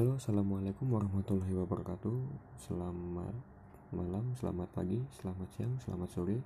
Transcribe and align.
Halo, 0.00 0.16
assalamualaikum 0.16 0.96
warahmatullahi 0.96 1.52
wabarakatuh. 1.60 2.16
Selamat 2.56 3.36
malam, 3.92 4.32
selamat 4.32 4.72
pagi, 4.72 5.04
selamat 5.20 5.44
siang, 5.52 5.76
selamat 5.76 6.08
sore. 6.08 6.40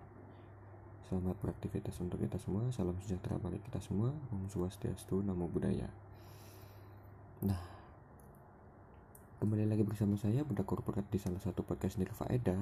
Selamat 1.07 1.39
beraktivitas 1.39 1.95
untuk 2.03 2.19
kita 2.19 2.35
semua. 2.35 2.67
Salam 2.75 2.99
sejahtera 2.99 3.39
bagi 3.39 3.63
kita 3.63 3.79
semua. 3.79 4.11
Om 4.35 4.51
Swastiastu, 4.51 5.23
Namo 5.23 5.47
Buddhaya. 5.47 5.87
Nah, 7.47 7.63
kembali 9.39 9.71
lagi 9.71 9.87
bersama 9.87 10.19
saya 10.19 10.43
Budak 10.43 10.67
Korporat 10.67 11.07
di 11.07 11.23
salah 11.23 11.39
satu 11.39 11.63
podcast 11.63 12.03
Nirfaedah 12.03 12.59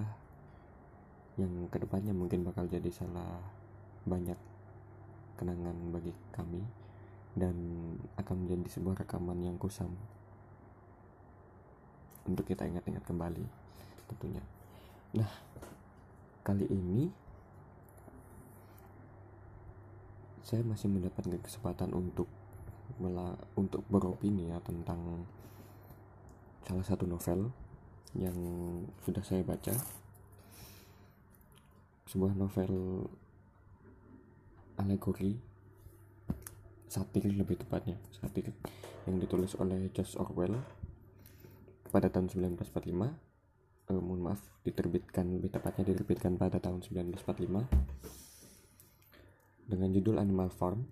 yang 1.41 1.73
ke 1.73 1.81
depannya 1.81 2.13
mungkin 2.13 2.45
bakal 2.45 2.69
jadi 2.69 2.93
salah 2.93 3.41
banyak 4.05 4.37
kenangan 5.41 5.89
bagi 5.89 6.13
kami 6.37 6.61
dan 7.33 7.57
akan 8.21 8.45
menjadi 8.45 8.77
sebuah 8.77 9.09
rekaman 9.09 9.41
yang 9.41 9.57
kusam 9.57 9.97
untuk 12.27 12.47
kita 12.47 12.67
ingat-ingat 12.67 13.03
kembali 13.03 13.45
tentunya. 14.11 14.43
Nah, 15.17 15.31
kali 16.47 16.67
ini 16.71 17.11
saya 20.43 20.63
masih 20.67 20.91
mendapatkan 20.93 21.39
kesempatan 21.41 21.95
untuk 21.97 22.29
untuk 23.57 23.83
beropini 23.89 24.53
ya 24.53 24.61
tentang 24.61 25.25
salah 26.69 26.85
satu 26.85 27.09
novel 27.09 27.51
yang 28.13 28.37
sudah 29.03 29.25
saya 29.25 29.41
baca. 29.43 29.73
Sebuah 32.07 32.37
novel 32.37 33.09
alegori 34.77 35.41
satir 36.93 37.25
lebih 37.25 37.57
tepatnya 37.57 37.97
satir 38.13 38.53
yang 39.09 39.17
ditulis 39.17 39.57
oleh 39.57 39.89
George 39.97 40.13
Orwell 40.21 40.61
pada 41.93 42.09
tahun 42.09 42.33
1945 42.33 42.73
eh, 43.93 44.01
mohon 44.01 44.25
maaf 44.25 44.41
diterbitkan 44.65 45.29
lebih 45.29 45.53
tepatnya 45.53 45.85
diterbitkan 45.93 46.41
pada 46.41 46.57
tahun 46.57 46.81
1945 46.81 47.69
dengan 49.69 49.89
judul 49.93 50.17
Animal 50.17 50.49
Farm. 50.49 50.89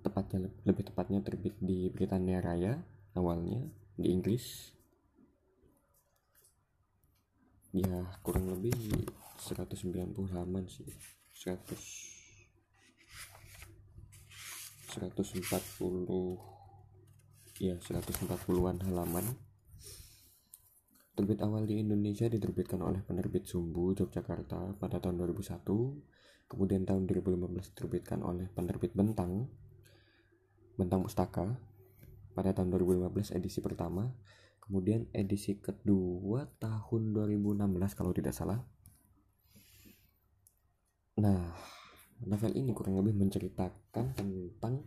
Tepatnya 0.00 0.48
lebih 0.64 0.84
tepatnya 0.92 1.20
terbit 1.24 1.56
di 1.60 1.88
Britania 1.92 2.40
Raya 2.40 2.76
awalnya 3.16 3.64
di 3.96 4.12
Inggris. 4.12 4.76
Ya 7.72 8.04
kurang 8.20 8.52
lebih 8.52 8.76
190 9.40 10.32
halaman 10.34 10.66
sih 10.66 10.84
100 11.32 12.20
140 14.90 16.59
ya 17.60 17.76
140-an 17.76 18.88
halaman. 18.88 19.36
Terbit 21.12 21.44
awal 21.44 21.68
di 21.68 21.76
Indonesia 21.76 22.24
diterbitkan 22.24 22.80
oleh 22.80 23.04
penerbit 23.04 23.44
Sumbu 23.44 23.92
Yogyakarta 23.92 24.80
pada 24.80 24.96
tahun 24.96 25.20
2001 25.20 25.60
kemudian 26.48 26.88
tahun 26.88 27.04
2015 27.04 27.76
diterbitkan 27.76 28.24
oleh 28.24 28.48
penerbit 28.50 28.96
Bentang 28.96 29.46
Bentang 30.80 31.04
Pustaka 31.04 31.60
pada 32.32 32.56
tahun 32.56 32.72
2015 32.80 33.36
edisi 33.36 33.60
pertama. 33.60 34.08
Kemudian 34.64 35.12
edisi 35.12 35.60
kedua 35.60 36.48
tahun 36.56 37.12
2016 37.12 37.60
kalau 37.92 38.16
tidak 38.16 38.32
salah. 38.32 38.64
Nah 41.20 41.52
novel 42.24 42.56
ini 42.56 42.72
kurang 42.72 42.96
lebih 42.96 43.20
menceritakan 43.20 44.16
tentang 44.16 44.80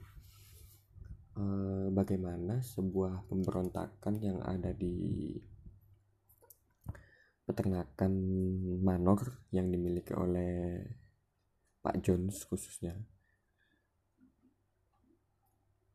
uh, 1.37 1.87
bagaimana 1.89 2.61
sebuah 2.61 3.29
pemberontakan 3.29 4.15
yang 4.21 4.39
ada 4.45 4.73
di 4.73 5.33
peternakan 7.43 8.13
manor 8.79 9.43
yang 9.51 9.67
dimiliki 9.67 10.15
oleh 10.15 10.79
Pak 11.83 11.99
Jones 11.99 12.47
khususnya. 12.47 12.95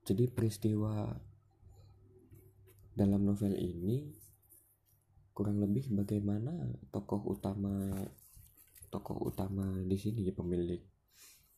Jadi 0.05 0.25
peristiwa 0.29 1.09
dalam 2.93 3.25
novel 3.25 3.57
ini 3.57 4.09
kurang 5.33 5.63
lebih 5.63 5.95
bagaimana 5.95 6.51
tokoh 6.91 7.31
utama 7.31 7.95
tokoh 8.91 9.31
utama 9.31 9.85
di 9.87 9.95
sini 9.95 10.35
pemilik 10.35 10.83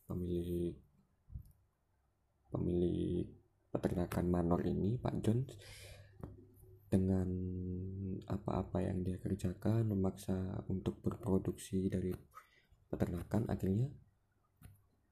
pemilik 0.05 0.75
pemilik 2.51 3.40
peternakan 3.71 4.25
manor 4.27 4.61
ini 4.67 4.99
Pak 4.99 5.15
Jones 5.23 5.55
dengan 6.91 7.27
apa-apa 8.27 8.83
yang 8.83 8.99
dia 9.07 9.15
kerjakan 9.15 9.87
memaksa 9.87 10.35
untuk 10.67 10.99
berproduksi 10.99 11.87
dari 11.87 12.11
peternakan 12.91 13.47
akhirnya 13.47 13.87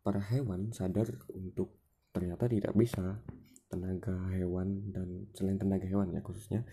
para 0.03 0.19
hewan 0.19 0.75
sadar 0.75 1.07
untuk 1.31 1.79
ternyata 2.11 2.51
tidak 2.51 2.75
bisa. 2.75 3.23
Tenaga 3.69 4.33
hewan 4.33 4.89
dan 4.89 5.29
selain 5.37 5.61
tenaga 5.61 5.85
hewan 5.85 6.09
ya 6.09 6.25
khususnya 6.25 6.65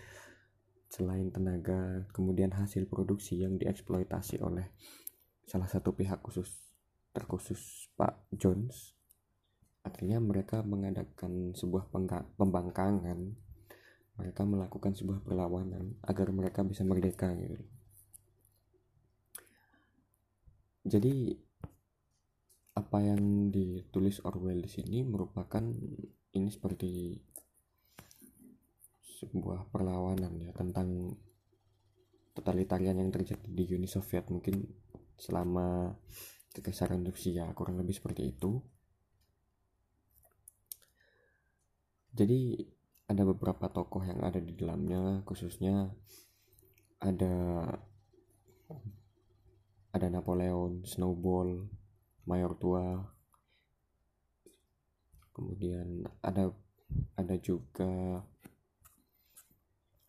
selain 0.88 1.28
tenaga 1.28 2.08
kemudian 2.16 2.48
hasil 2.56 2.88
produksi 2.88 3.44
yang 3.44 3.60
dieksploitasi 3.60 4.40
oleh 4.40 4.72
salah 5.44 5.68
satu 5.68 5.92
pihak 5.92 6.24
khusus 6.24 6.48
terkhusus 7.12 7.92
Pak 8.00 8.32
Jones 8.32 8.95
akhirnya 9.86 10.18
mereka 10.18 10.66
mengadakan 10.66 11.54
sebuah 11.54 11.86
pembangkangan. 12.34 13.18
Mereka 14.16 14.42
melakukan 14.48 14.96
sebuah 14.96 15.22
perlawanan 15.22 16.00
agar 16.02 16.32
mereka 16.32 16.64
bisa 16.64 16.82
merdeka 16.82 17.30
gitu. 17.36 17.60
Jadi 20.86 21.36
apa 22.76 22.98
yang 23.00 23.52
ditulis 23.52 24.20
Orwell 24.24 24.64
di 24.64 24.70
sini 24.72 25.04
merupakan 25.04 25.64
ini 26.32 26.48
seperti 26.48 27.16
sebuah 29.20 29.72
perlawanan 29.72 30.36
ya 30.40 30.52
tentang 30.52 31.16
totalitarian 32.36 33.00
yang 33.00 33.08
terjadi 33.12 33.48
di 33.48 33.64
Uni 33.72 33.88
Soviet. 33.88 34.28
Mungkin 34.28 34.60
selama 35.16 35.92
kekesaran 36.52 37.04
Rusia 37.04 37.48
kurang 37.52 37.80
lebih 37.80 37.96
seperti 37.96 38.32
itu 38.32 38.60
jadi 42.16 42.64
ada 43.06 43.22
beberapa 43.22 43.68
tokoh 43.68 44.02
yang 44.02 44.24
ada 44.24 44.40
di 44.40 44.56
dalamnya 44.56 45.20
khususnya 45.28 45.92
ada 46.98 47.36
ada 49.92 50.06
Napoleon, 50.12 50.84
Snowball, 50.84 51.68
Mayor 52.28 52.52
Tua, 52.60 53.00
kemudian 55.32 56.04
ada 56.20 56.52
ada 57.16 57.36
juga 57.40 58.20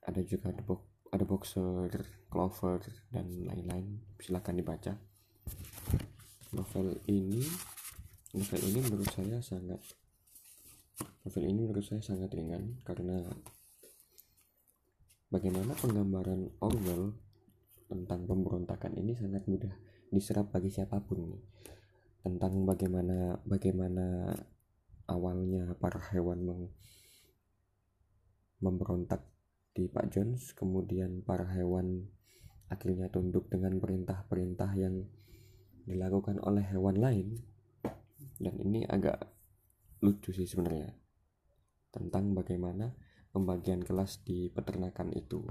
ada 0.04 0.22
juga 0.24 0.52
ada, 0.52 0.64
bo 0.64 0.84
ada 1.12 1.24
boxer, 1.24 1.92
clover 2.28 2.84
dan 3.12 3.32
lain-lain. 3.48 4.04
Silahkan 4.20 4.56
dibaca. 4.56 4.96
Novel 6.52 7.00
ini 7.08 7.44
novel 8.36 8.62
ini 8.72 8.80
menurut 8.84 9.08
saya 9.12 9.40
sangat 9.40 9.80
novel 11.28 11.44
ini 11.44 11.68
menurut 11.68 11.84
saya 11.84 12.00
sangat 12.00 12.32
ringan 12.32 12.80
karena 12.88 13.20
bagaimana 15.28 15.76
penggambaran 15.76 16.56
Orwell 16.64 17.20
tentang 17.92 18.24
pemberontakan 18.24 18.96
ini 18.96 19.12
sangat 19.12 19.44
mudah 19.44 19.76
diserap 20.08 20.56
bagi 20.56 20.72
siapa 20.72 21.04
pun. 21.04 21.36
Tentang 22.24 22.64
bagaimana 22.64 23.44
bagaimana 23.44 24.32
awalnya 25.12 25.76
para 25.76 26.00
hewan 26.16 26.48
meng, 26.48 26.64
memberontak 28.64 29.28
di 29.76 29.92
Pak 29.92 30.08
Jones 30.08 30.56
kemudian 30.56 31.28
para 31.28 31.44
hewan 31.44 32.08
akhirnya 32.72 33.12
tunduk 33.12 33.52
dengan 33.52 33.84
perintah-perintah 33.84 34.72
yang 34.80 35.04
dilakukan 35.84 36.40
oleh 36.40 36.64
hewan 36.72 37.04
lain. 37.04 37.28
Dan 38.40 38.64
ini 38.64 38.88
agak 38.88 39.28
lucu 40.00 40.32
sih 40.32 40.48
sebenarnya 40.48 41.07
tentang 41.98 42.38
bagaimana 42.38 42.94
pembagian 43.34 43.82
kelas 43.82 44.22
di 44.22 44.54
peternakan 44.54 45.10
itu. 45.18 45.42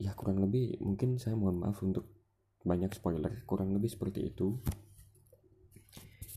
Ya 0.00 0.16
kurang 0.16 0.40
lebih 0.40 0.80
mungkin 0.80 1.20
saya 1.20 1.36
mohon 1.36 1.60
maaf 1.60 1.80
untuk 1.84 2.08
banyak 2.64 2.92
spoiler. 2.96 3.44
Kurang 3.44 3.76
lebih 3.76 3.92
seperti 3.92 4.32
itu. 4.32 4.56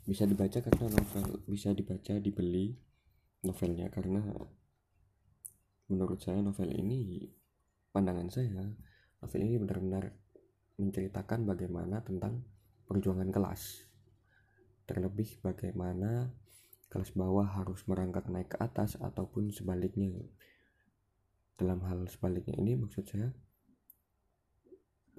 Bisa 0.04 0.28
dibaca 0.28 0.60
karena 0.60 0.88
novel 0.92 1.44
bisa 1.48 1.72
dibaca 1.72 2.20
dibeli 2.20 2.76
novelnya 3.46 3.88
karena 3.88 4.20
menurut 5.88 6.20
saya 6.20 6.44
novel 6.44 6.76
ini 6.76 7.30
pandangan 7.94 8.30
saya 8.30 8.64
novel 9.20 9.42
ini 9.44 9.56
benar-benar 9.60 10.06
menceritakan 10.80 11.44
bagaimana 11.44 12.00
tentang 12.02 12.42
perjuangan 12.88 13.30
kelas. 13.30 13.86
Terlebih 14.88 15.44
bagaimana 15.44 16.32
kelas 16.90 17.14
bawah 17.14 17.46
harus 17.46 17.86
merangkak 17.86 18.26
naik 18.28 18.54
ke 18.54 18.58
atas 18.58 18.98
ataupun 18.98 19.54
sebaliknya. 19.54 20.26
Dalam 21.56 21.86
hal 21.86 22.10
sebaliknya 22.10 22.58
ini 22.58 22.76
maksud 22.76 23.06
saya 23.06 23.30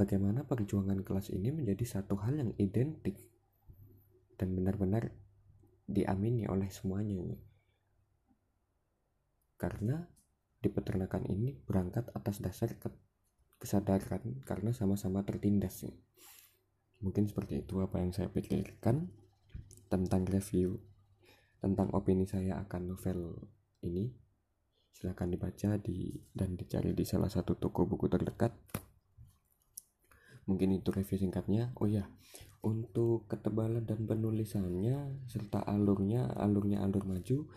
bagaimana 0.01 0.49
perjuangan 0.49 1.05
kelas 1.05 1.29
ini 1.29 1.53
menjadi 1.53 1.85
satu 2.01 2.17
hal 2.25 2.41
yang 2.41 2.57
identik 2.57 3.21
dan 4.41 4.57
benar-benar 4.57 5.13
diamini 5.85 6.49
oleh 6.49 6.73
semuanya 6.73 7.37
karena 9.61 10.09
di 10.57 10.73
peternakan 10.73 11.29
ini 11.29 11.53
berangkat 11.53 12.09
atas 12.17 12.41
dasar 12.41 12.73
kesadaran 13.61 14.41
karena 14.49 14.73
sama-sama 14.73 15.21
tertindas 15.21 15.85
mungkin 17.05 17.29
seperti 17.29 17.61
itu 17.61 17.85
apa 17.85 18.01
yang 18.01 18.17
saya 18.17 18.33
pikirkan 18.33 19.13
tentang 19.93 20.25
review 20.25 20.81
tentang 21.61 21.93
opini 21.93 22.25
saya 22.25 22.59
akan 22.65 22.97
novel 22.97 23.37
ini. 23.85 24.11
Silahkan 24.91 25.31
dibaca 25.31 25.81
di 25.81 26.13
dan 26.35 26.59
dicari 26.59 26.93
di 26.93 27.05
salah 27.07 27.29
satu 27.29 27.57
toko 27.57 27.87
buku 27.89 28.11
terdekat. 28.11 28.53
Mungkin 30.49 30.77
itu 30.77 30.91
review 30.91 31.21
singkatnya. 31.21 31.73
Oh 31.79 31.87
ya 31.89 32.11
untuk 32.61 33.25
ketebalan 33.25 33.89
dan 33.89 34.05
penulisannya 34.05 35.25
serta 35.25 35.65
alurnya 35.65 36.29
alurnya 36.37 36.85
alur 36.85 37.09
maju 37.09 37.49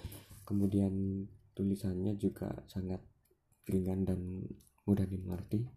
kemudian 0.47 1.27
tulisannya 1.51 2.15
juga 2.15 2.63
sangat 2.71 3.03
ringan 3.67 4.03
dan 4.03 4.19
mudah 4.83 5.07
dimengerti. 5.07 5.67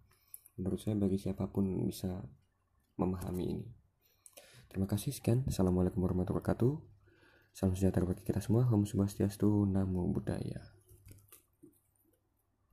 Menurut 0.58 0.80
saya 0.80 0.96
bagi 0.98 1.20
siapa 1.20 1.46
pun 1.52 1.86
bisa 1.86 2.24
memahami 2.96 3.44
ini. 3.44 3.68
Terima 4.66 4.88
kasih 4.88 5.14
sekian. 5.14 5.44
Assalamualaikum 5.46 6.02
warahmatullahi 6.02 6.42
wabarakatuh 6.42 6.95
salam 7.56 7.72
sejahtera 7.72 8.04
bagi 8.04 8.20
kita 8.20 8.44
semua. 8.44 8.68
Om 8.68 8.84
Swastiastu 8.84 9.64
Namo 9.64 10.04
Buddhaya 10.12 10.75